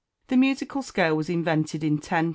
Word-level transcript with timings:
[THE 0.29 0.37
MUSICAL 0.37 0.81
SCALE 0.81 1.15
WAS 1.15 1.29
INVENTED 1.29 1.83
IN 1.83 1.93
1022. 1.97 2.29